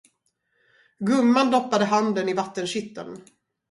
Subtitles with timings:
[1.07, 3.21] Gumman doppade handen i vattenkitteln.